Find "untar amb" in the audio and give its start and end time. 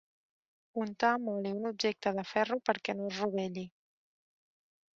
0.83-1.29